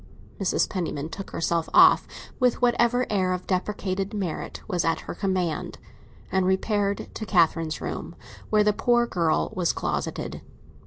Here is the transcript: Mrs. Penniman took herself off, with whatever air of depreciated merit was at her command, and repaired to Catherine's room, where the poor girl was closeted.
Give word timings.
Mrs. 0.39 0.67
Penniman 0.67 1.09
took 1.09 1.29
herself 1.29 1.69
off, 1.75 2.07
with 2.39 2.59
whatever 2.59 3.05
air 3.11 3.33
of 3.33 3.45
depreciated 3.45 4.15
merit 4.15 4.59
was 4.67 4.83
at 4.83 5.01
her 5.01 5.13
command, 5.13 5.77
and 6.31 6.47
repaired 6.47 7.13
to 7.13 7.23
Catherine's 7.23 7.81
room, 7.81 8.15
where 8.49 8.63
the 8.63 8.73
poor 8.73 9.05
girl 9.05 9.53
was 9.55 9.71
closeted. 9.71 10.41